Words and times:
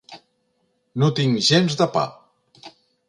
No 1.03 1.09
tinc 1.19 1.43
gens 1.49 1.77
de 1.83 1.89
pa. 1.99 2.07